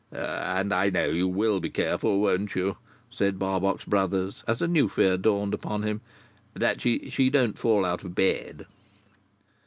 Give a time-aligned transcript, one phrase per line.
[0.11, 2.75] "And I know you will be careful, won't you,"
[3.11, 6.01] said Barbox Brothers, as a new fear dawned upon him,
[6.55, 8.65] "that she don't fall out of bed."